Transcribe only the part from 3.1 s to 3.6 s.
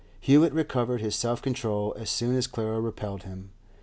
him.